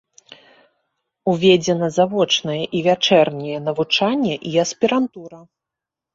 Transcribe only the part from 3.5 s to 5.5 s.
навучанне і аспірантура.